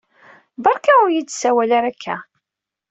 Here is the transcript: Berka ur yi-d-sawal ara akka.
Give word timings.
Berka 0.63 0.91
ur 1.03 1.09
yi-d-sawal 1.11 1.71
ara 1.77 1.87
akka. 1.91 2.17